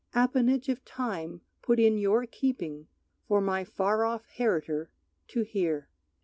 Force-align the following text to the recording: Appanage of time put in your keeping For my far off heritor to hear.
Appanage 0.15 0.67
of 0.67 0.83
time 0.83 1.41
put 1.61 1.79
in 1.79 1.95
your 1.99 2.25
keeping 2.25 2.87
For 3.27 3.39
my 3.39 3.63
far 3.63 4.03
off 4.03 4.25
heritor 4.25 4.89
to 5.27 5.43
hear. 5.43 5.89